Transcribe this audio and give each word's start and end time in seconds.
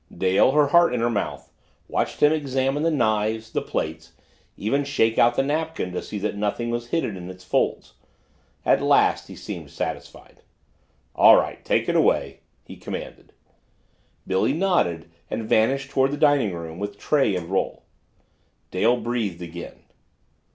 Dale, 0.17 0.53
her 0.53 0.69
heart 0.69 0.95
in 0.95 0.99
her 1.01 1.11
mouth, 1.11 1.51
watched 1.87 2.21
him 2.21 2.33
examine 2.33 2.81
the 2.81 2.89
knives, 2.89 3.51
the 3.51 3.61
plates, 3.61 4.13
even 4.57 4.83
shake 4.83 5.19
out 5.19 5.35
the 5.35 5.43
napkin 5.43 5.91
to 5.91 6.01
see 6.01 6.17
that 6.17 6.35
nothing 6.35 6.71
was 6.71 6.87
hidden 6.87 7.15
in 7.15 7.29
its 7.29 7.43
folds. 7.43 7.93
At 8.65 8.81
last 8.81 9.27
he 9.27 9.35
seemed 9.35 9.69
satisfied. 9.69 10.41
"All 11.13 11.35
right 11.35 11.63
take 11.63 11.87
it 11.87 11.95
away," 11.95 12.39
he 12.63 12.77
commanded. 12.77 13.31
Billy 14.25 14.53
nodded 14.53 15.07
and 15.29 15.47
vanished 15.47 15.91
toward 15.91 16.09
the 16.09 16.17
dining 16.17 16.51
room 16.51 16.79
with 16.79 16.97
tray 16.97 17.35
and 17.35 17.47
roll. 17.51 17.83
Dale 18.71 18.97
breathed 18.97 19.43
again. 19.43 19.83